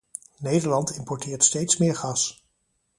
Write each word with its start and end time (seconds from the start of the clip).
Nederland 0.39 0.91
importeert 0.97 1.43
steeds 1.43 1.77
meer 1.77 1.95
gas. 1.95 2.47